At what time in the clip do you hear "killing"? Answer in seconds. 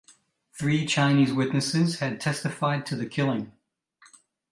3.05-3.51